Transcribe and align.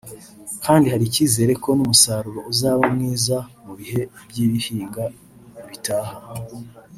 kandi 0.65 0.85
hari 0.91 1.03
icyizere 1.09 1.51
ko 1.63 1.69
n’umusaruro 1.77 2.39
uzaba 2.51 2.83
mwiza 2.93 3.37
mu 3.65 3.73
bihe 3.79 4.01
by’ihinga 4.29 5.03
bitaha 5.69 6.15